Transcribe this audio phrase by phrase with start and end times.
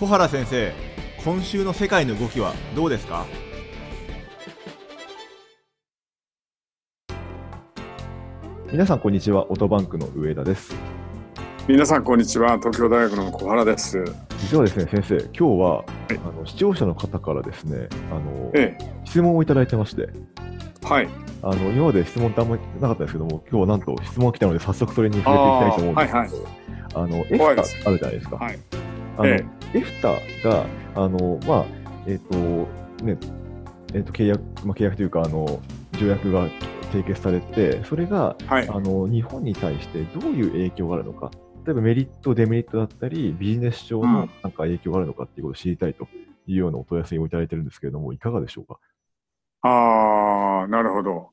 [0.00, 0.72] 小原先生
[1.22, 3.26] 今週の世界の動きはどうですか？
[8.72, 10.74] 皆さんこんにちはオートバンクの上田です。
[11.68, 14.02] 皆さんこんにちは東京大学の小原です。
[14.38, 15.86] 実はですね先生今日は、はい、
[16.16, 20.08] あの視聴者の方からですねあの、ええ、質問をいただいてまして。
[20.82, 21.08] はい。
[21.42, 26.48] あの今まで質問ってあんまりなかったですけども今日はなんと質問が来たので早速それに触れていきたいと思うんですけど。
[26.94, 28.58] あ、はいはい、あのエフタあるじゃないですか、はい、
[29.20, 29.44] あの、え
[29.74, 30.14] え、エフタ
[30.48, 31.64] があのまあ
[32.06, 32.66] えっ、ー、
[32.98, 33.18] とね
[33.94, 35.60] えっ、ー、と契約まあ契約というかあの
[35.98, 36.48] 条約が
[36.90, 41.30] 締結されて、それが、はい、あの日本に対してどういう影響があるのか、
[41.64, 46.08] 例えばメリット、デメリットだったり、ビジネス上のなんか影響があるのかっていうことを知りたいと
[46.46, 48.80] いうようなお問い合わせをいただいてるんですけれども、いかがでしょうか？
[49.62, 51.28] ああ、なるほど。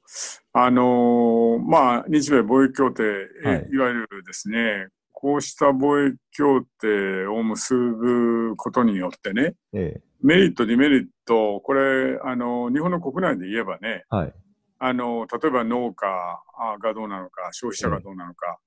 [0.53, 3.03] あのー、まあ、日米貿易協定、
[3.43, 4.89] はい、いわゆるですね、
[5.19, 14.33] こうした貿易協定を結ぶことによってね、ええ、メリット、デメリット、これ、あの、日本の国内で言えばね、はい、
[14.77, 16.05] あの、例えば農家
[16.83, 18.59] がどうなのか、消費者がどうなのか、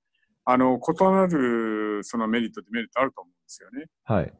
[0.43, 3.85] あの、異なるそのメリット、デメリットあると思うんですよね。
[4.03, 4.33] はい。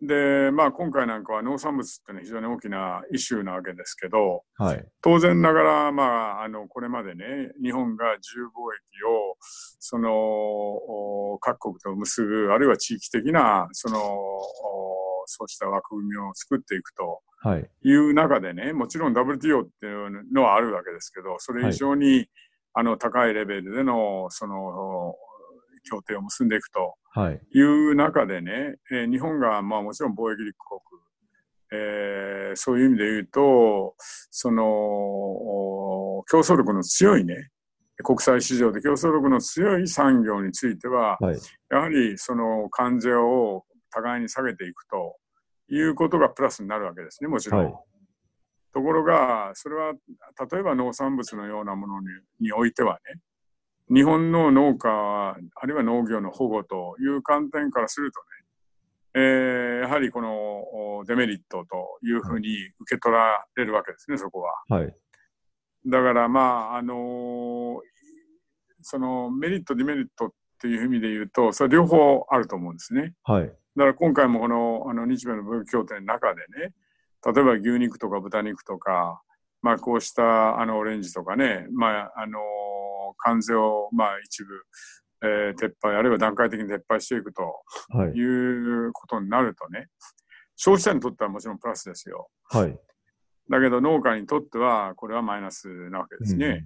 [0.00, 6.04] で、まあ今回なんかは農産物っていうのは非常に大きなイシューなわけですけど、はい、当然ながら、ま
[6.40, 7.24] あ、あの、これまでね、
[7.62, 13.98] 日本が自由貿易を、その、各国と結ぶ、あるいは地域的な、その、
[15.26, 17.20] そうした枠組みを作っていくと
[17.82, 17.92] い。
[17.94, 22.30] う中でね、はい、もちろん WTO っていうのはあるわけですけど、それ以上に、はい、
[22.74, 25.14] あの高いレベルでのその
[25.88, 26.94] 協定を結んでいくと
[27.52, 27.60] い。
[27.62, 30.54] う中でね、えー、日本がまあもちろん貿易立
[31.70, 33.94] 国、えー、そういう意味で言うと、
[34.30, 34.64] その
[36.30, 37.50] 競争力の強いね、
[38.04, 41.38] 国際市場で競争力の強い産業については、はい、
[41.70, 45.16] やはりその関税を互いに下げていくと
[45.70, 47.64] いうことがプラスになるわけですね、もちろん。
[47.64, 47.74] はい、
[48.72, 49.92] ところが、それは
[50.50, 52.06] 例えば農産物のようなものに
[52.40, 53.20] においてはね、
[53.90, 58.26] 日本の農家、あるいは農業の保護という観点からするとね、
[59.14, 62.48] えー、やはりこのデメリットというふうに
[62.80, 64.52] 受け取られるわけですね、そこは。
[64.68, 64.94] はい、
[65.86, 66.40] だから、ま
[66.72, 67.78] あ、あのー、
[68.82, 73.14] そのメリット、デメリットっていう意味で言うと、それ両方あると思うんですね。
[73.24, 73.46] はい。
[73.46, 73.56] だか
[73.86, 76.74] ら今回もこのあの日米の貿易協定の中でね、
[77.24, 79.22] 例えば牛肉とか豚肉とか、
[79.62, 82.38] まあ、こうしたあのオレンジとかね、まあ、あの
[83.18, 84.54] 関税をまあ一部、
[85.22, 87.62] えー、撤廃、あるいは段階的に撤廃していくと
[88.14, 89.88] いうことになるとね、はい、
[90.56, 92.28] 消費者にとってはもちろんプラスですよ。
[92.50, 92.78] はい、
[93.50, 96.64] だけど農家にとってはこれはマイナスなわけですね。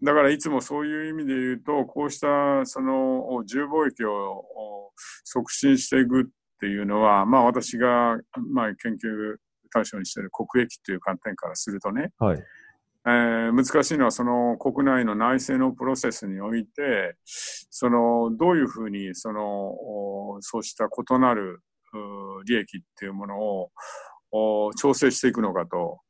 [0.00, 4.92] うん、だからいつもそういう意味で言うと、こうしたその自由貿易を
[5.24, 6.24] 促進していくっ
[6.60, 8.18] ていうのは、まあ私が、
[8.52, 9.36] まあ、研究
[9.72, 12.44] 対象にしている国益という観点からするとね、はい、
[13.04, 21.60] えー、難しいのはその国内の内政のプロセスにおいて、そのどういうふうにそのそうした異なる
[22.46, 26.00] 利益っていうものを調整していくのかと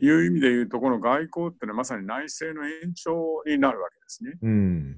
[0.00, 4.32] いう意味で言うと、この外交っていうのはまさに内政の延長になるわけですね。
[4.42, 4.96] うん、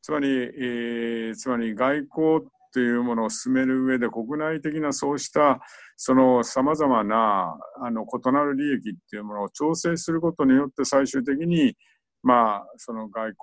[0.00, 5.60] つまり、えー、つまり外交というものを進める上で国内的なそうした
[5.96, 11.76] その様々なあの異なる利益っていうものを調整することによって最終的に
[12.24, 13.34] まあその外交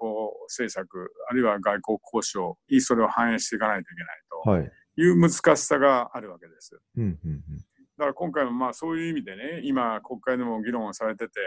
[0.50, 4.68] 政策あるいは外交交渉にそれを反映していかないといけないと。
[4.98, 5.08] い。
[5.08, 6.78] う難しさがあるわけです。
[7.98, 11.40] だから今回もまあそういう意味でね今国会でも議論をされてて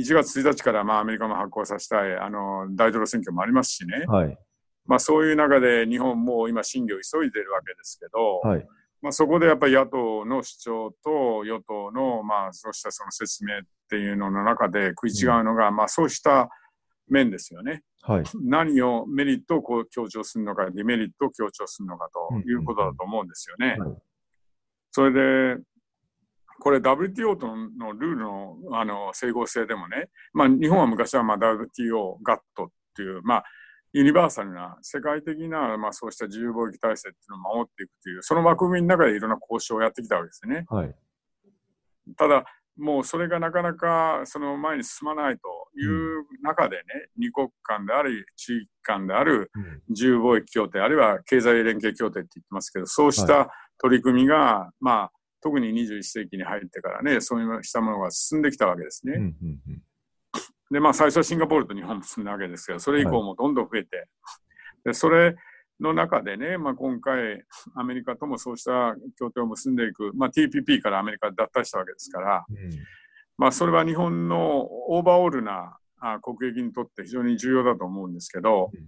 [0.00, 4.38] 1月1日からまあアメリカも発行させたいあの大統領選挙もありますしね、はい、
[4.88, 8.66] まあ、そういう中で日本も今審議を急いでいるわけですけど、はい、
[9.02, 16.48] まあ、そこでやっぱり野党の主張と与党のまあそうしたその説明っていうのの中で食い違うのが、うん、まあそうした
[17.06, 17.82] 面ですよね。
[18.02, 23.76] はい、何をメリットをこう強調するのか、デメリットを強調するのかということだと思うんですよね。
[24.90, 25.62] それで、
[26.60, 33.44] これ WTO とのルールのあの整合性でもね、まあ、日本は昔はまあ WTO、GATT っていう、まあ、
[33.92, 40.66] ユニバーサルな世界的な、まあ、そうした自由貿易体制っていうのを守っていくというその枠組みの中でいろんな交渉をやってきたわけですね。
[40.68, 40.94] はい、
[42.16, 42.44] ただ
[42.76, 45.40] もうそれがなかなかその前に進まないと
[45.76, 46.82] いう中でね、
[47.16, 49.50] うん、二国間であり地域間である
[49.88, 59.14] 自由貿易協定、あるいは経済連携協定って言ってますけどそうした取り組みが、はい、まあ特に21世紀に入ってからねそうしたものが進んできたわけですね。
[59.16, 59.82] うんうんうん
[60.70, 64.08] で、まあ最初はシンガポールと日本も進んだわけですけど、それ以降もどんどん増えて、
[64.84, 65.36] で、それ
[65.80, 67.42] の中でね、まあ、今回、
[67.74, 72.70] アメリカともそうした協定を結んでいく、まあ、TPP からアメリカ脱退したわけですから、うん、
[73.36, 75.78] まあ、それは日本のオーバーオールな
[76.22, 78.80] 国益にとって非常に重要だと思うんですけど、うん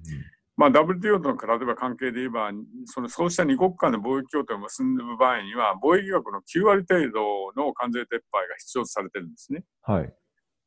[0.56, 2.50] まあ、WTO との例えば関係で言えば
[2.84, 9.64] そのそうした二国間の貿易協定を結んでる場合には貿易額の9割程度の関税撤廃が必要とされてるんですね。
[9.80, 10.12] はい、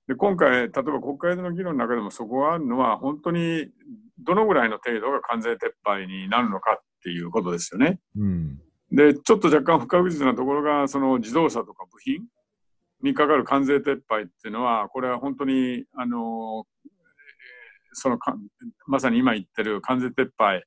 [0.08, 3.70] で今回、例えば国会での議論の中でもそこがあるのは本当に
[4.20, 8.00] どのぐらいの程度が関税撤廃になるのかっていうことですよね。
[8.18, 8.62] うん、
[8.92, 12.24] でちょっと若干不確実なところがその自動車とか部品
[13.02, 16.66] にかかる関税撤廃っていうのはこれは本当にあの
[17.94, 18.36] そのか
[18.88, 20.64] まさに今言ってる関税撤廃、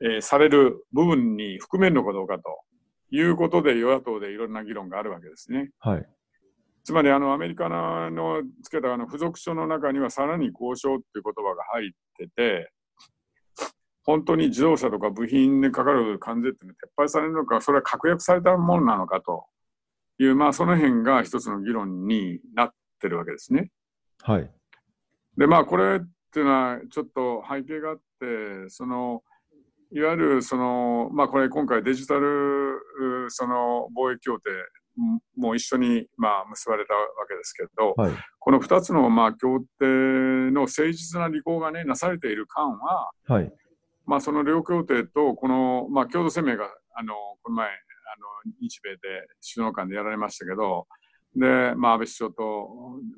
[0.00, 2.42] えー、される部分に含めるのかどうかと
[3.10, 5.70] いうことで与野党でいろんな議論があるわけですね。
[5.80, 6.06] はい、
[6.84, 12.72] つまりあのアメリカのつけたあの付属書の中にはさらに交渉っていう言葉が入ってて
[14.04, 19.44] 本当に自動車とか部品にかかる関税っていうのは撤廃されるのかそれは確約されたものなのかと
[20.18, 22.70] いう、まあ、その辺が一つの議論になっ
[23.00, 23.70] てるわけですね。
[24.22, 24.50] はい。
[25.36, 26.00] でまあこれっ
[26.32, 29.22] ていうのはちょっと背景があってその
[29.92, 32.78] いわゆるそのまあこれ今回デジタル
[33.28, 34.50] その貿易協定
[35.36, 39.86] も一緒にまあ結ばれたわけですけど、はい、この2つのまあ協定
[40.52, 43.52] の誠実な履行がねなされている間は、はい、
[44.06, 48.98] まあその両協定とこのまあ共同声明があのこの前あの日米で
[49.54, 50.86] 首脳間でやられましたけど
[51.34, 52.68] で、まあ、安倍首相と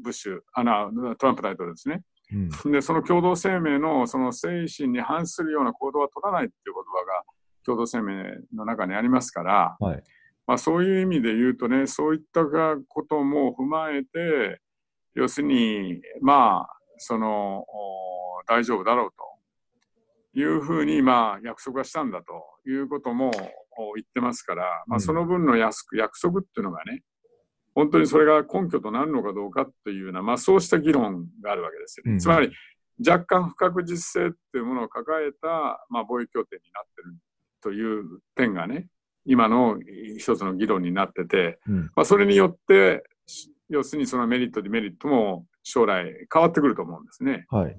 [0.03, 2.03] ブッシュあのトランプ大統領ですね。
[2.33, 7.23] うん、でその共同声明のその精神に反するような行動は取らないっていう言葉が
[7.65, 8.25] 共同声明
[8.57, 10.03] の中にありますから、はい、
[10.47, 12.45] まあ、そういう意味で言うとねそういった
[12.89, 14.61] ことも踏まえて
[15.15, 17.65] 要するにまあその
[18.47, 19.11] 大丈夫だろう
[20.35, 23.31] というふうにまあ約束はしたんだということも
[23.97, 25.75] 言ってますから、まあ、その分の約
[26.21, 27.03] 束っていうのがね、
[27.75, 32.13] 本当にそれが根拠となるのかどうかっていうような、まあ、そうした議論があるわけですよね。
[32.13, 32.51] うん、つまり
[33.07, 37.17] 若干不確実性っていうものを抱えた、まあ、貿易協定になってる
[37.61, 38.87] という点がね
[39.27, 39.79] 今の
[40.19, 43.05] 一つの議論になってて、うん、まあ、それによって
[43.69, 47.47] 要するにそのメリットデメリットも将来変わってくると思うんですね。
[47.49, 47.77] はい、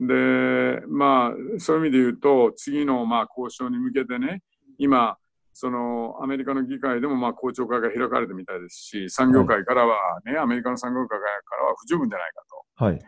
[0.00, 4.42] でまあそういう意味で言うと次のまあ交渉に向けてね
[4.78, 5.16] 今
[5.52, 11.24] そのアメリカの議会でもまあ公聴会が開かれてみたいですし、産業界からはね、はい、アメリカの産業界か
[11.56, 12.42] らは不十分じゃないか
[12.78, 13.00] と、はい、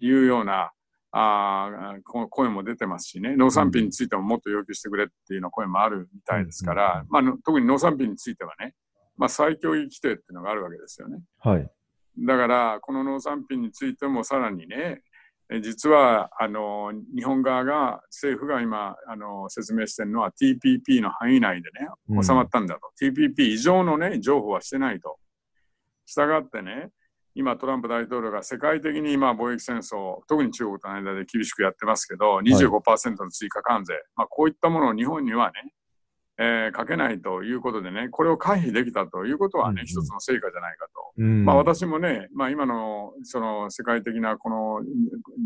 [0.00, 0.72] いうような
[1.18, 8.74] あ声も出てますしね、農産品についてももっと要求してくれっていうの声もあるみたいですから、まあ、特に農産品についてはね、
[9.16, 11.20] まあ、最強規定っていうのがあるわけですよね。
[11.38, 11.70] はい、
[12.18, 15.00] だから、この農産品についてもさらにね、
[15.62, 25.18] 実はあの日本側が政府が今あの説明しているのは TPP の範囲内でね収まったんだと、うん、TPP 以上のね情報はしてないと。
[26.04, 26.90] したがってね
[27.36, 35.70] 今トランプ大統領が世界的に今貿易戦争特に中国との間で厳しくやってますけど25%の追加関税、はい、まあ、こういったものを日本にはね
[36.38, 40.90] えー、かけないということでね、これを回避できたということはね、うん、一つの成果じゃないかと。
[41.18, 44.82] うん、まあ私もね、まあ今のその世界的なこの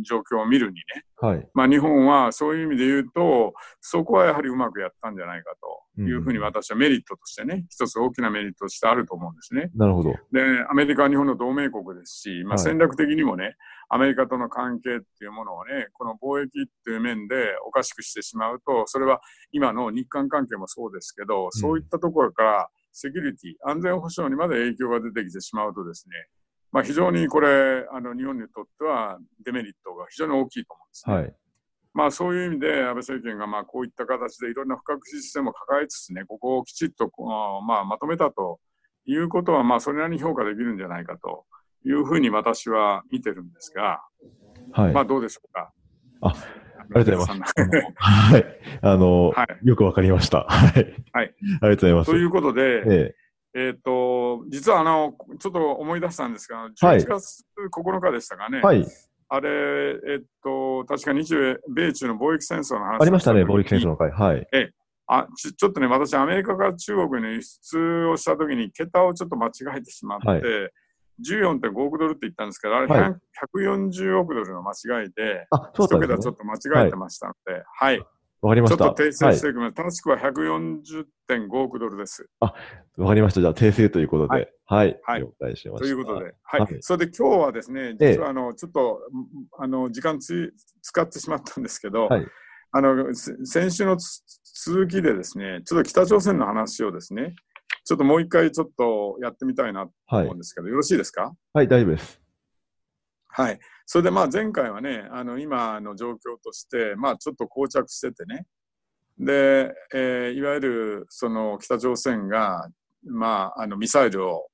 [0.03, 5.53] 状況を見るにね、はい、まあ日本はそういう意味で言うと、そこはやはりうまくやったんじゃないか
[5.97, 9.71] というふうに私はメリットとしてね、一つ大きなメリットとしてあると思うんですね。
[9.77, 10.11] なるほど。
[10.33, 13.57] で、アメリカは日本の同盟国ですし、まあ戦略的にもね、はい
[13.93, 19.21] アメリカとの関係っていうものをね、この貿易っていう面でおかしくしてしまうと、それは
[19.53, 26.15] 今の日韓関係もそうですけど、そういったところからセキュリティ、安全保障にまで影響が出てきてしまうとですね、
[26.73, 31.15] まあ、非常にこれ、あの日本にとってはデメリットが非常に大きいと思うんですね。
[31.15, 31.35] はい
[31.93, 37.11] まあ、そういう意味で安倍政権がまあこういった形でいろんな不確実性も抱えつつね、ここをきちっと
[37.67, 38.61] まあまとめたと
[39.07, 41.47] いうことは、まあそれなりに評価できるんじゃないかと
[41.85, 44.03] いうふうに私は見てるんですが、
[44.73, 45.73] はい、まあどうでしょうか？
[46.23, 46.35] あ、あ
[46.99, 47.55] りがとうございます。
[47.97, 48.45] はい。
[48.83, 50.47] あの、はい、よくわかりました。
[50.49, 50.95] はい。
[51.13, 51.25] はい。
[51.25, 52.11] ありがとうございます。
[52.11, 53.15] ということで、ええ
[53.53, 58.61] えー、と、実はあの、ちょっと思い出したんですが、11月9日でしたかね。
[58.61, 58.87] はい。
[59.29, 59.51] あれ、
[60.09, 61.35] えっと、確か日
[61.73, 64.11] 米中の貿易戦争の話ありましたね、貿易戦争の会。
[64.11, 64.47] はい。
[64.53, 64.71] え
[65.13, 70.43] あちちょっとね、私、アメリカから中国に輸出をしたときに、桁をちょっと間違えてしまって、はい
[71.29, 73.17] 14.5億ドルって言ったんですけど、あれ、はい、
[73.57, 76.07] 140億ドルの間違いで、あ、そうですね。
[76.07, 77.99] 桁ちょっと間違えてましたので、はい。
[77.99, 78.07] わ、
[78.43, 78.77] はい、かりました。
[78.77, 79.65] ちょっと訂正していきます。
[79.65, 82.29] はい、正しくは140.5億ドルです。
[82.41, 82.55] あ、
[82.97, 83.41] わかりました。
[83.41, 85.01] じゃあ、訂正ということで、はい。
[85.03, 85.21] はい。
[85.21, 85.85] 了解しました。
[85.85, 86.77] ということで、はい。
[86.81, 89.01] それで今日はですね、実はあの、ちょっと、
[89.59, 92.27] あの、時間つ使ってしまったんですけど、はい、
[92.73, 97.35] あの、先週の続きでですね、ちょっと北朝鮮の話をですね、
[97.85, 101.33] ちょっともう一回ちょっとやってみたいなと思うんですけど、はい、よろしいですか？
[101.53, 102.21] はい、大丈夫です。
[103.29, 103.59] はい。
[103.87, 108.47] それでまあ前回はね、あの今の状況として、まあちょっと膠着しててね、
[109.19, 112.69] で、えー、いわゆるその北朝鮮が、
[113.07, 114.49] まあ、あのミサイルを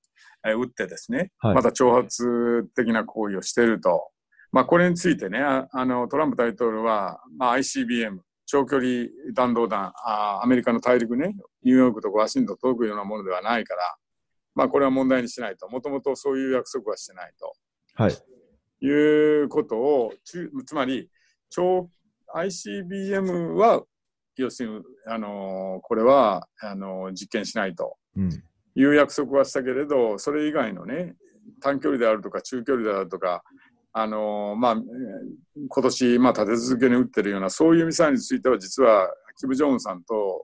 [0.45, 4.11] 撃ってですね、はい、また挑発的な行為をしていると。
[4.53, 13.97] まあ、これについてね、あのトランプ大統領は、まあ、ICBM、長距離弾道弾あ、アメリカの大陸ね、ニューヨークとかワシントン届くようなものではないから、
[14.55, 15.69] まあ、これは問題にしないと。
[15.69, 17.53] もともとそういう約束はしてないと。
[17.95, 18.17] はい。
[18.87, 21.11] いうことを、つまり、
[21.51, 21.91] 超
[22.33, 23.83] ICBM は、
[24.37, 27.97] 要するに、あのこれは、あの実験しないと。
[28.77, 31.17] いう約束はしたけれど、それ以外のね、
[31.61, 33.43] 短距離であるとか中距離であるとか、
[33.93, 34.77] あのまあ、
[35.69, 40.43] 今年、まあ、立て続けに撃ってるような、そういうミサイルについては、実は、キム・ジョンウンさんと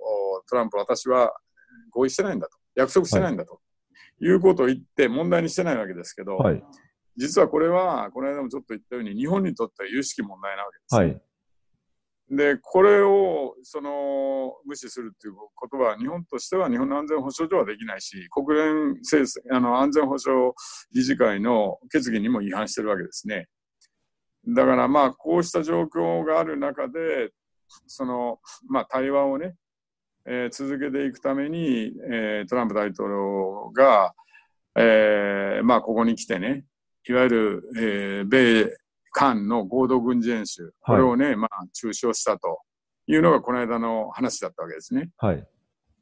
[0.48, 1.34] トランプ、私は
[1.90, 3.58] 合意してないんだと、約束してないんだと、は
[4.20, 6.62] い、いうことを言って、問題にしてないわけですけど、はい、
[7.16, 11.22] 実はこれは、この間もちょっと言ったように、日本にとっては有識問題なわけです、はい。
[12.30, 18.96] で、これをその無視するっていうことは、日本としては日本の安全保障上はできないし、国連
[19.50, 20.52] あの安全保障
[20.94, 23.48] 理事会の決議にも違反してるわけですね。
[24.48, 27.32] だからまあ、こうした状況がある中で、
[27.86, 29.54] その、まあ、対話をね、
[30.24, 34.14] えー、続けていくために、えー、トランプ大統領が、
[34.76, 36.64] えー、まあ、ここに来てね、
[37.08, 38.72] いわゆる、えー、米
[39.10, 42.60] 韓の合同軍事演習、これをね、はい、まあ、中止をしたと
[43.06, 45.10] いうのがこの間の話だったわけですね。
[45.18, 45.46] はい。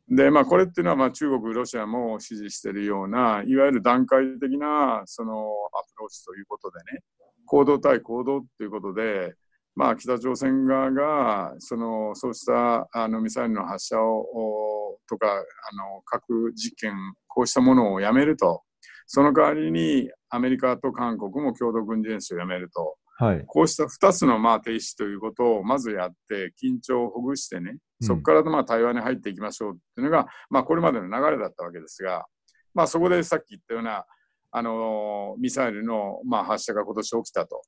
[0.09, 7.03] で、まあ、これっていうのは、まあ、中国、ロシアも支持しているような、いわゆる段階的な、その、アプローチということでね、
[7.47, 9.35] 行動対行動ということで、
[9.77, 15.33] まあ、北朝鮮側が、その、そうしたあのミサイルの発射を、とか、あ
[15.77, 16.95] の、核実験、
[17.29, 18.63] こうしたものをやめると。
[19.07, 22.97] その代わりに、アメリカと韓国も共同軍事演習をやめると。
[23.19, 32.25] はい、こうした2つのまあ停止ということをまずやって、緊張をほぐしてね、そこからまあ対話に入っていきましょうっていうのが、まあ、これまでの流れだったわけですが、
[32.73, 34.05] まあ、そこでさっき言ったような、
[34.53, 37.63] あのミサイルのまあ発射が今年起きたと。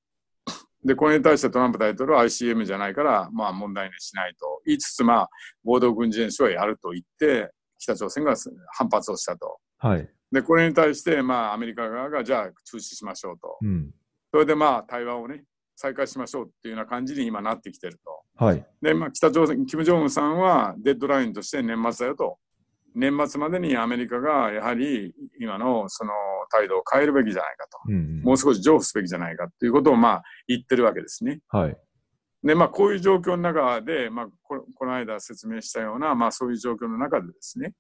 [0.85, 5.31] で、これに対してトランプ大統領は ICM じゃないから、まあ問題にしないと言いつつ、まあ、
[5.65, 8.35] 合同軍事演習をやると言って、北朝鮮が
[8.73, 9.59] 反発をしたと。
[9.79, 10.09] はい。
[10.31, 13.59] で、これに対して、まあ、アメリカ側が、じゃあ中止しましょうと。
[13.61, 13.91] うん、
[14.31, 15.45] それでまあ、対話をね、
[15.77, 18.45] 再開しましょうっていうような感じに今なってきてると。
[18.45, 18.67] はい。
[18.81, 22.39] で、まあ、北朝鮮、キム・ジョンウンさんはデッドラインとして年末だよと。
[22.95, 26.13] 年末までにアメリカがやはり今のその
[26.51, 27.79] 態度を変えるべきじゃないかと。
[27.89, 31.41] うんうん、もう少し譲歩すべきじゃないかということをまあ言ってるわけですね。
[31.49, 31.77] はい。
[32.45, 37.73] で、まあ、こういう状況の中で、まあこ、この間説明したような、まあ、そういう状況の中でですね、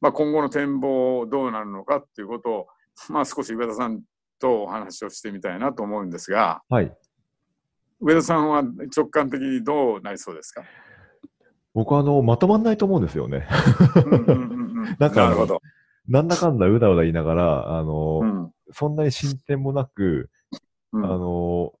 [0.00, 2.66] まあ、今後の展望どうなるのかっていうことを、
[3.08, 4.02] まあ、少し上田さん
[4.38, 6.94] とお話をしてみたいなと思うんですが、はい、
[8.00, 8.62] 上田さんは
[8.94, 10.62] 直感的にどうなりそうですか？
[11.74, 13.46] 僕はあのまとまらないと思うんですよね。
[14.98, 15.34] なんか
[16.08, 20.30] なんだかんだうだうだ言いながら、あの、うん、そんなに進展もなく、
[20.92, 21.74] うん、あの、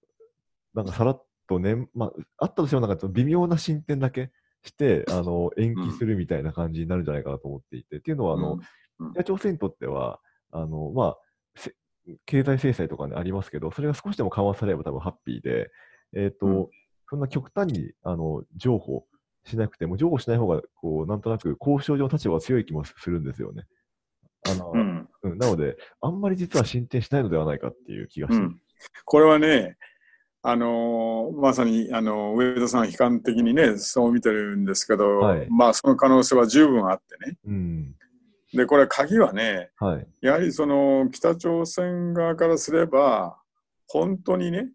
[0.74, 4.30] なんかさらっとね、まあ、あったとしてもなんか微妙な進展だけ
[4.62, 8.58] して、あの、延期するみたいな感じになるんじゃないかなと思っていて、っていうのは、あの、
[9.14, 10.20] 北朝鮮にとっては、
[10.52, 11.16] あの、まあ、
[12.26, 15.70] 経済制裁とかね、ありますけど、それが少しでも緩和されれば多分ハッピーで、
[16.14, 16.66] えっ、ー、と、うん、
[17.08, 19.06] そんな極端に、あの、譲歩
[19.48, 23.66] しなくても、譲歩しない方が、こう、なんとなく交渉上の立場が強い気もするんですよね。
[24.48, 28.60] あの、うん、うん、なので、あんまり実は進展しないのではないかっていう気がして、うん、
[29.04, 29.76] これはね、
[30.42, 37.36] あのまさにあの上田さん、悲観的にね、そう見てるんですけど、はい、まあ、その可能性は十分あってね。
[37.46, 37.94] うん、
[38.54, 43.38] で、これ、鍵はね、はい、やはりその北朝鮮側からすれば、
[43.88, 44.68] 本当にね、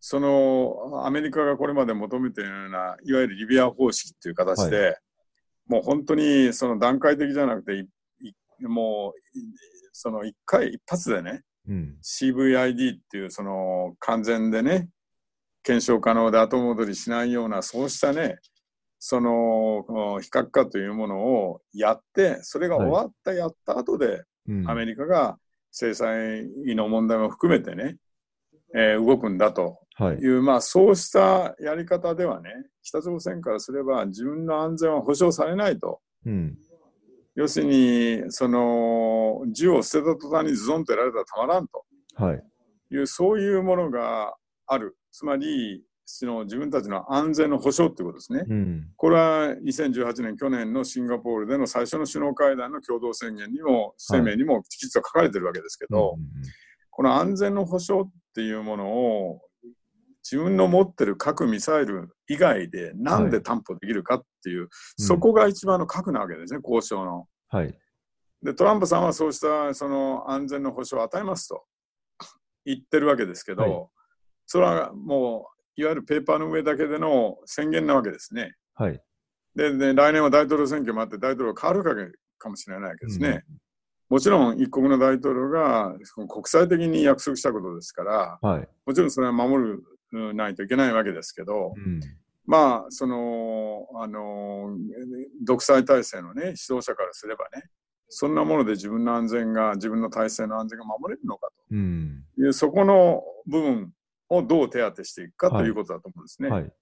[0.00, 4.96] そのアメリカがこれまで求めているような、いわゆるリビア方式っていう形で、はい、
[5.68, 7.86] もう本当にその段階的じゃなくて、
[8.66, 9.38] もう
[9.92, 14.88] その一回、一発でね、うん、CVID っていうその完全でね、
[15.62, 18.38] 検証可能で後戻りしないような、そうしたね、
[18.98, 25.36] その非核化というものをやって、それが終わった、はい、やった後で、うん、アメリカが
[25.70, 27.96] 制裁の問題も含めてね、
[28.74, 32.50] えー、動くんだとはい、まあそうしたやり方ではね、
[32.82, 36.00] 北朝鮮からすれば自分の安全は保障されないと。
[36.26, 36.56] うん
[37.36, 41.84] 要するに、その、銃を捨てた途端にズドンとやられたらたまらんと。
[42.16, 42.42] はい。
[42.92, 44.34] いう、そういうものが
[44.66, 44.96] ある。
[45.12, 45.82] つまり、
[46.22, 48.44] の自分たちの安全の保障ということですね。
[48.48, 56.18] うん、これは2018年、去年のシンガポールでの最初の首脳会談の共同宣言にも、声明にもきちっと書かれてるわけですけど、はい、
[56.90, 59.40] この安全の保障っていうものを
[60.30, 67.26] 自分の持ってる核ミサイル以外でなんで担保できるかっていう、はい、そこが一番の核なわけですね、交渉の。
[67.48, 67.74] はい、
[68.42, 71.64] でトランプさんはそうしたその安全の保障を与えますと
[72.64, 73.88] 言ってるわけですけど、はい、
[74.46, 78.54] それはもういわゆるペーパーの上だけでの宣言なわけですね。
[78.74, 79.02] はい、
[79.56, 81.94] でで来年は大統領選挙もあって大統領変わるか
[82.38, 83.42] かもしれないわけですね。
[83.48, 83.58] うん。
[84.10, 85.94] もちろん一国の大統領が
[86.28, 92.00] 国際的に約束したことですから、はい、もちろんそれは守るないといけないわけですけど、うん、
[92.46, 94.76] まあそのあの
[95.44, 97.64] 独裁体制のね指導者からすればね
[98.08, 103.92] そんなもので自分の安全が自分の体制の安全が守れるのかという、うん、そこの部分
[104.28, 106.48] をどう手当てしていくかということだと思うんですね。
[106.48, 106.72] はいはい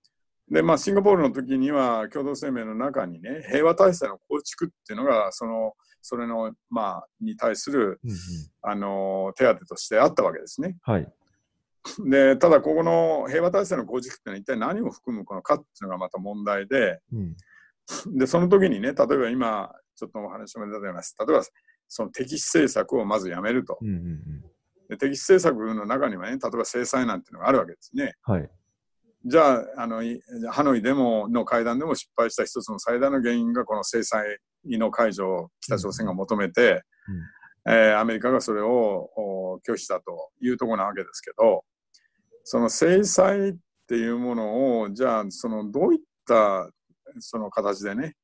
[0.50, 8.16] で、まあ、シンガポールの時には共同声明の中にね、平和体制の構築っていうのが、その、それの、まあ、に対する、うんうん、
[8.62, 10.76] あの、手当としてあったわけですね。
[10.82, 11.12] はい。
[12.08, 17.36] で、ただ、ここの平和体制の構築ってのは一体何を含むのかっていうのがまた問題で、うん、
[18.18, 21.44] で、その時にね、例えば今、ちょっとお話も出たような、例えば、
[21.88, 23.78] その敵視政策をまずやめると。
[23.80, 24.44] うんうんうん、
[24.88, 28.14] で敵視政策の中にはね、例えば制裁なんていうのがあるわけですね。
[28.22, 28.50] はい。
[29.24, 30.02] じゃあ、あの、
[30.50, 36.82] ハノイでも、の会談でも失敗した一つの最大の原因がこの制裁の解除を北朝鮮が求めて、
[37.66, 41.64] うん、えー、アメリカがそれを拒否したというところなわけですけど、
[42.50, 46.70] その制裁っていうものを、じゃあ、そのどういった
[47.18, 48.16] その形でね、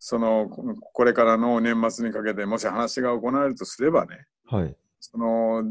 [0.00, 5.62] そのこれからの年末にかけてもし話が行われるとすればね、はい、その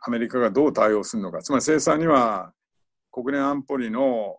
[0.00, 2.54] アメリカがどう対応するのか、つまり制裁には
[3.12, 4.34] 国連安保理の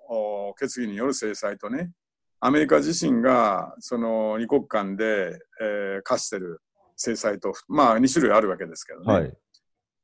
[0.58, 1.92] 決議による制裁とね、
[2.40, 6.60] アメリカ自身がその二国間で、えー、課している
[6.96, 9.14] 制裁と、まあ、2種類あるわけですけどね。
[9.14, 9.38] はい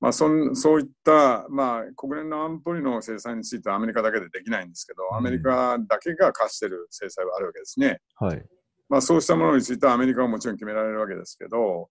[0.04, 8.02] まあそん、そういった、まあ、国連の安保理の制裁についてはアメリカだけでできないんですけど、アメリカだけが課している制裁はあるわけですね。
[8.18, 8.44] はい。
[8.90, 11.88] まあ、そうしたものについてはアメリカはもちろん決められるわけですけど、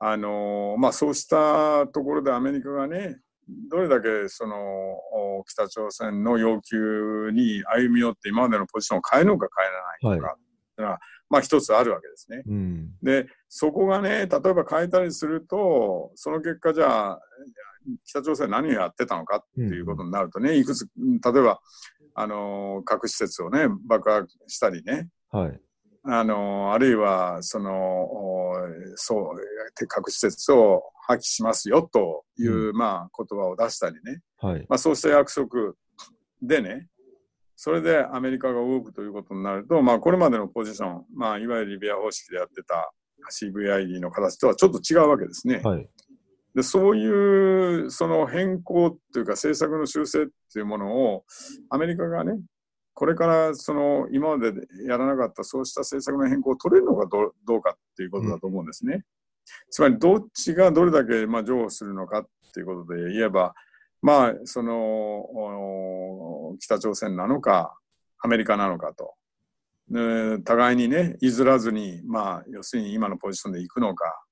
[0.00, 3.18] あのまあ、そうしたところでアメリカがね、
[3.70, 9.46] どれだけその北朝鮮の要求に歩み寄って今までのポジションを変えるのか
[10.02, 10.36] 変えないのか
[10.74, 12.42] っていうのは、はい、まあ一つあるわけですね。
[12.46, 17.20] うん、でそこがね例えば変えたりするとその結果じゃあ
[18.04, 21.60] 北朝鮮何をやってたのかっていうことになるとね、うん、いくつ例えば
[22.14, 25.60] あの核施設をね爆破したりね、はい、
[26.04, 28.08] あのあるいはその
[28.96, 34.66] そう核施設を破棄しますよという、うん、まあ、言葉を出したりね、はい。
[34.68, 35.74] まあ、そうした約束
[36.40, 36.88] でね、
[37.56, 42.92] それでアメリカが動くということになると、まあ、これまでのポジション、まあ、いわゆるリビア方式でやってた
[43.32, 45.60] CVID の形とはちょっと違うわけですね。
[45.64, 45.88] はい、
[46.54, 51.24] でそういうその変更というか政策の修正っていうものを
[51.70, 52.40] アメリカがね
[52.94, 54.52] これからその今まで
[54.86, 59.04] やらなかったそうした政策の変更を取れるのかどうかっていうことだと思うんですね。
[59.70, 63.54] つまりどっちがどれだけまあ譲歩するのかっていうことで言えば、
[64.04, 67.74] まあ、その北朝鮮なのか
[68.20, 69.14] アメリカなのかと。
[70.44, 74.22] 互いにね譲らずに、まあ、要するに今のポジションで行くのか、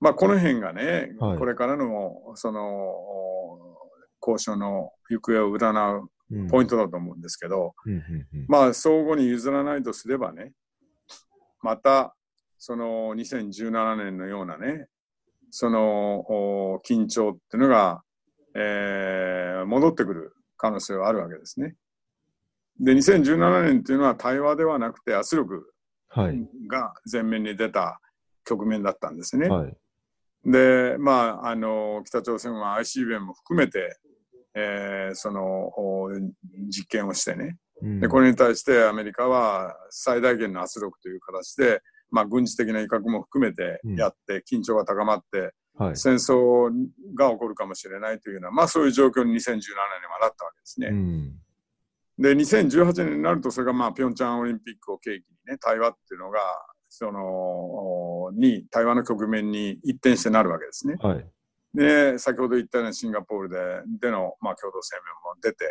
[0.00, 2.92] まあ、この辺がね、はい、これからのその
[4.20, 8.02] 交渉の行方を占うポイントだと思うんですけど、うん
[8.48, 10.52] まあ相互に譲らないとすればね
[11.62, 12.16] また
[12.58, 14.86] その2017年のようなね、
[15.50, 18.02] その緊張っていうのが、
[18.56, 21.74] えー、戻ってくる可能性はあるわけですね。
[22.80, 25.72] で、2017年っていうのは対話ではなくて圧力
[26.68, 28.00] が前面に出た
[28.44, 29.48] 局面だったんですね。
[29.48, 29.76] はい、
[30.44, 33.98] で、まあ、あの、北朝鮮は ICBM も含めて、
[34.54, 35.70] えー、その
[36.68, 37.58] 実験をしてね、
[38.00, 45.52] でこれに対してアメリカは最大限の圧力という形でまあ、軍事的な威嚇も含めてやって、緊張が高まって、
[45.94, 46.70] 戦争
[47.14, 49.58] が起こるかもしれないというような、まあ、そういう状況に2017年
[50.10, 50.90] はなったわけですね。
[52.18, 55.12] で、2018年になると、それがまあ、ピョンチャンオリンピックを契機に
[55.46, 56.40] ね、対話っていうのが、
[56.88, 60.96] その、に、対話の局面に一転してなるわけですね。
[60.98, 61.26] はい、
[61.74, 63.58] で、先ほど言ったようなシンガポールで
[64.00, 65.66] での、まあ、共同声明も出て、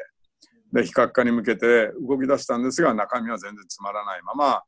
[0.71, 4.63] で、非核化に向けて動き出したんですが、中身は全然つまらないまま、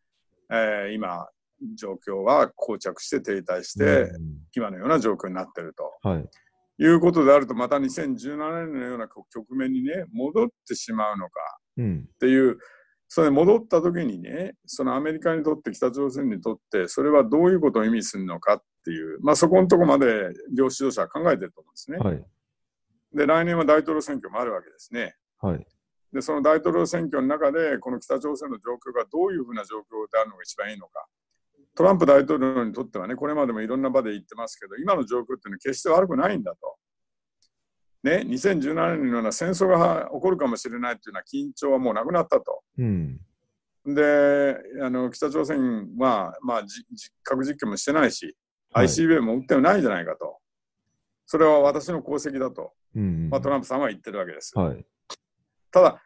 [0.49, 1.27] えー、今、
[1.75, 4.11] 状況は膠着して停滞して、
[4.55, 6.07] 今のような状況になっていると。
[6.07, 6.29] はい、
[6.79, 11.39] いうことであると、また2017年のような局面にね、戻ってしまうのか
[11.79, 12.57] っていう、うん、
[13.07, 20.05] それ戻った時にね、そのアメリカにとって、北朝鮮にとって、それはどういうことを意味するのかっていう、まあ、そこのところまで
[20.55, 21.97] 両指導者は考えてると思うんですね。
[21.97, 22.25] はい、
[23.13, 25.15] で、来年は大統領選挙もあるわけですね。
[25.41, 25.67] はい、
[26.13, 31.05] で、その大統領選挙の中で、この北朝鮮の状況がどういうふうな状況であるのが一番いいのか。
[31.77, 36.75] トランプ大統領にとってはね、これまでもいろんな場で言ってますけど、今の状況っていうのは決して悪くないんだと。
[38.01, 42.63] ね、2017年のような戦争が起こるかもしれないというような緊張はもうなくなったと。
[42.79, 43.19] うん、
[43.85, 46.63] であの、北朝鮮は、まあ、
[47.21, 48.35] 核実験もしてないし、
[48.73, 50.39] はい、ICBM も撃ってはないんじゃないかと。
[51.27, 54.57] それは私の功績だと、うん、まあ、トランプさんは言ってるわけです。
[54.57, 54.83] はい、
[55.69, 56.01] ただ、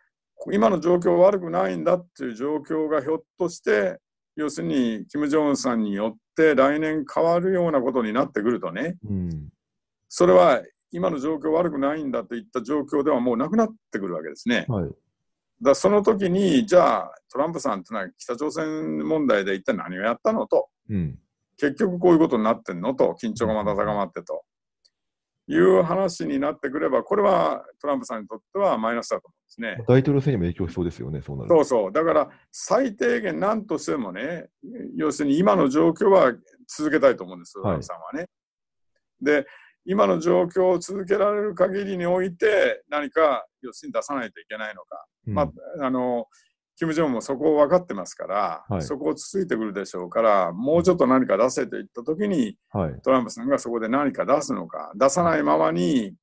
[0.51, 4.01] 今の状況は悪くないんだっていう状況がひょっとして、
[4.35, 9.49] 要するに、キム・ジョンウンさんによって来年変わるようなことになってくるとね、うん、
[10.07, 14.65] それは今の状況悪くないんだといった状況ではもうなくなってくるわけですね。
[14.67, 14.89] はい、
[15.61, 21.19] だその時に、じゃあ、トランプさんってのは北朝鮮問題で一体何をやったのと、うん、
[21.57, 24.43] 結局こういうことになってんのと、緊張がまた高まってと。
[25.47, 29.83] いう話になってくれば、これはトランプさんにとってはマイナスだと思うんですね。
[29.87, 31.91] 大統領選にも影響しそうですよね、そうなるそうそう。
[31.91, 34.49] だから、最低限何としてもね、
[34.95, 36.33] 要するに今の状況は
[36.67, 38.27] 続けたいと思うんです、トランプさんはね。
[39.21, 39.45] で、
[39.85, 45.05] 今の状況を続けられる限りにおいて、何か要するに出さないといけないのか。
[45.27, 46.27] うん、まあ、あの、
[46.81, 56.15] キム・ジョンもそこを分かってますから、はい、そこをつついてくるでしょうから、もうちょっと何か出せと言ったときに、はい、トランプさんがそこで何か出すのか、出さないままに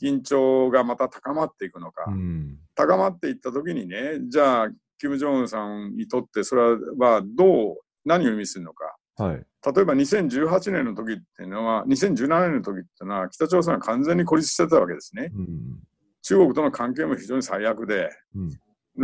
[0.00, 4.68] 緊張がまた高まっていくのか、うん、高まっていったときにね、じゃあ、
[5.00, 6.62] キム・ジョンウンさんにとってそれ
[6.96, 8.94] はどう、何を意味するのか。
[9.16, 9.34] はい、
[9.74, 15.32] 例えば2018年の時っていうのは、2017年の時っていうのは、北朝鮮は完全に孤立してたわけですね。
[15.34, 15.80] うん、
[16.22, 18.50] 中国との関係も非常に最悪で、うん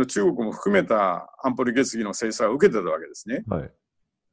[0.05, 3.43] 中国も含めた安保理決議の制裁を受けてたわけですね。
[3.47, 3.71] はい、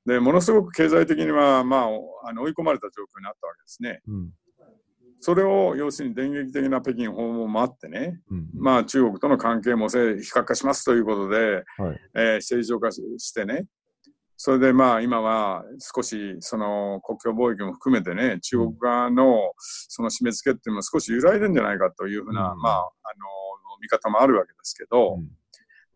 [0.07, 1.88] でものすごく経済的には、ま
[2.24, 4.00] あ、あの追い込まれた状況になったわけですね。
[4.07, 4.31] うん、
[5.20, 13.66] それを要するに電撃的な北京訪問もあってね、うん、まあ、中国との関係も非核化しますということで、はい、えー、正常化してね、
[14.37, 22.90] それでまあ今は少しその国境貿易も含めてね、中国側のその締め付けっていうのも少し揺らいでんじゃないかというふうな、うん、まあ、あの
[23.81, 25.29] 見方もあるわけですけど、うん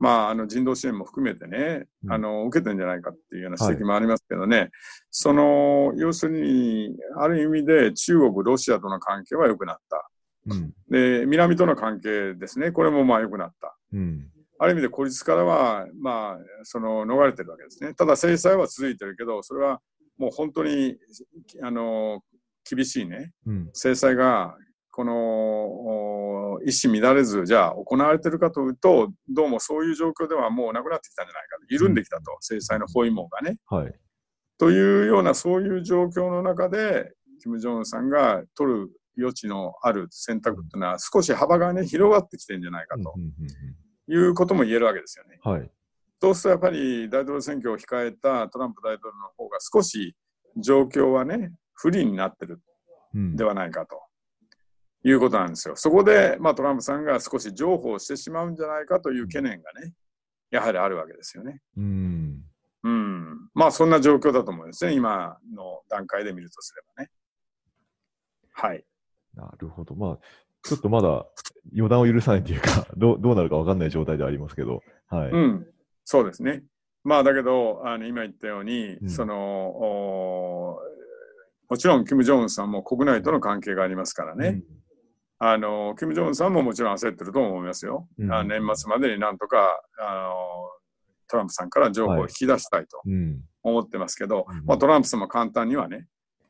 [0.01, 4.71] まあ、あの人道支援も含めてね、あの受けてんじゃないかっていうような指摘もありますけどね、はい、
[5.11, 10.09] その要するに、ある意味で中国、ロシアとの関係は良くなった、
[10.47, 14.29] うん、で南との関係ですね、これもまあ良くなった、うん、
[14.61, 19.81] ある意味で孤立からは、まあ、その逃れてるわけですね、ただ制裁は続いてるけど、それは
[20.17, 20.97] もう本当に
[21.63, 22.21] あの
[22.69, 24.57] 厳しいね、うん、制裁が
[24.99, 33.59] この一糸乱れず、じゃあ行われているかというと、どうもそういう状況ではもうなくなってきたんじゃないかと、緩んできたと、制裁の包囲網がね。
[33.67, 33.95] はい、
[34.59, 43.15] というような、そういう状況の中で、金正恩さんが取る余地のある選択というのは、少し幅がね、広がってきてるんじゃないかと、
[44.09, 45.39] いうことも言えるわけですよね。
[45.45, 45.71] はい、
[46.21, 50.17] そうするとやっぱり大統領選挙を控えたトランプ大統領の方が少し
[50.57, 52.61] 状況はね、不利になってる
[53.15, 54.08] ではないかと。
[55.05, 55.77] いうことなんですよ。
[55.77, 59.93] そこで、まあ、トランプさんが少し譲歩してしまうんじゃないかという懸念がね、
[60.51, 61.61] やはりあるわけですよね。
[61.77, 62.43] うん。
[62.83, 63.51] うん。
[63.55, 64.93] まあ、そんな状況だと思うんですね。
[64.95, 67.11] 今の段階で見るとすればね。
[68.53, 68.85] はい。
[69.35, 69.95] なるほど。
[69.95, 70.19] まあ、
[70.63, 71.27] ちょっとまだ
[71.73, 74.83] 予断を許さないというか、 どうどうなるか分かんない状態ではありますけど。
[75.07, 75.31] はい。
[75.31, 75.67] うん。
[76.05, 76.65] そうですね。
[77.05, 79.35] まあ、だけど、あの今言ったように、うん、その、
[81.69, 84.49] もちろん、キム・ジョンウンさんも国内との関係がありますからね。
[84.71, 84.79] うん
[85.41, 88.09] あの、キム・ジョンさんももちろん焦ってると思いますよ。
[88.19, 90.33] うん、年末までになんとか、あの、
[91.29, 93.03] トランプさんから情報を引き出したいと
[93.63, 96.07] 思ってますけど、はいうん、まあ、トランプさんも簡単にはね、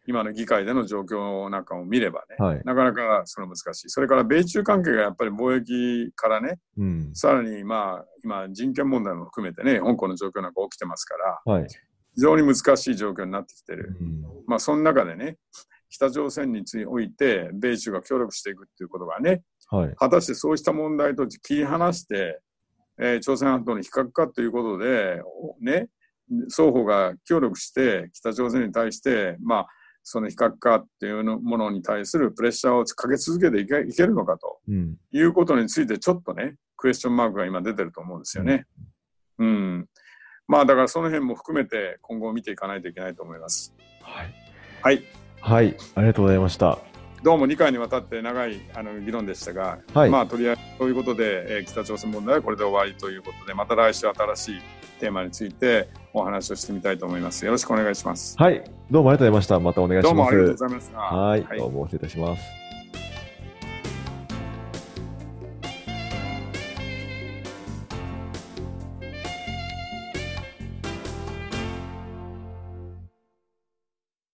[0.08, 3.90] 今の議会での状況なんかを見ればね、はい、なかなかそれ難しい。
[3.90, 11.66] それから米中関係がやっぱり貿易からね、うん、さらにまあ今人権問題も含めてね、香港の状況なんか起きてますから、はい、
[12.14, 13.98] 非常に難しい状況になってきてる。
[14.00, 15.36] うん、まあその中でね、
[15.90, 22.40] 北朝鮮についおいて、米中が協力していくっていうことがね、はい、果たしてそうした問題と切り離して、
[22.98, 25.22] えー、朝鮮半島の非核化ということで、
[25.60, 25.88] ね、
[26.48, 29.66] 双方が協力して北朝鮮に対して、まあ、
[30.02, 38.64] その非核化っていうものに対するプレッシャーをかけ続けていけいけるのかと、うん、いうことについてちょっとね、クエスチョンマークが今出てると思うんですよね。
[39.38, 39.86] うん、うん、
[40.46, 43.74] まあだからその辺も含めて今後見ていかないといけないと思います。
[44.02, 44.34] はい。
[44.82, 45.27] はい。
[45.40, 46.78] はい、ありがとうございました。
[47.22, 54.60] どうも2回にわたって長いあの議論でしたが、はい、まあとりあえずということで、えー、北朝鮮問題はこれで終わりということでまた来週新しい
[55.00, 57.44] テーマについてお話をしてみたいと思います。
[57.44, 58.36] よろしくお願いします。
[58.38, 59.60] はい、どうもありがとうございました。
[59.60, 60.14] またお願いします。
[60.14, 60.92] どうもありがとうございます。
[60.94, 62.67] はい、どうも失礼いたします。